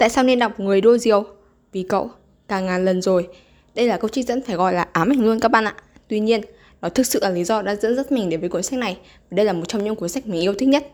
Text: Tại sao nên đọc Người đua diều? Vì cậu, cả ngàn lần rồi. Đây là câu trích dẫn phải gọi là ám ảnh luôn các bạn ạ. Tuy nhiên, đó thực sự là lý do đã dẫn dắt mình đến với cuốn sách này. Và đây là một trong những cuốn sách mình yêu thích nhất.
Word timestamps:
Tại 0.00 0.10
sao 0.10 0.24
nên 0.24 0.38
đọc 0.38 0.60
Người 0.60 0.80
đua 0.80 0.98
diều? 0.98 1.24
Vì 1.72 1.82
cậu, 1.82 2.10
cả 2.48 2.60
ngàn 2.60 2.84
lần 2.84 3.02
rồi. 3.02 3.28
Đây 3.74 3.86
là 3.86 3.96
câu 3.96 4.08
trích 4.08 4.26
dẫn 4.26 4.42
phải 4.42 4.56
gọi 4.56 4.72
là 4.74 4.88
ám 4.92 5.12
ảnh 5.12 5.20
luôn 5.20 5.40
các 5.40 5.48
bạn 5.48 5.64
ạ. 5.64 5.74
Tuy 6.08 6.20
nhiên, 6.20 6.40
đó 6.80 6.88
thực 6.88 7.06
sự 7.06 7.18
là 7.22 7.30
lý 7.30 7.44
do 7.44 7.62
đã 7.62 7.74
dẫn 7.74 7.96
dắt 7.96 8.12
mình 8.12 8.30
đến 8.30 8.40
với 8.40 8.48
cuốn 8.48 8.62
sách 8.62 8.78
này. 8.78 8.98
Và 9.30 9.34
đây 9.34 9.46
là 9.46 9.52
một 9.52 9.64
trong 9.68 9.84
những 9.84 9.96
cuốn 9.96 10.08
sách 10.08 10.26
mình 10.26 10.40
yêu 10.40 10.54
thích 10.54 10.68
nhất. 10.68 10.86